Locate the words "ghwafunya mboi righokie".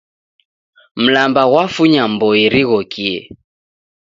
1.49-3.17